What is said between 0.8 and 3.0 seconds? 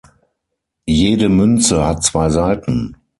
Jede Münze hat zwei Seiten.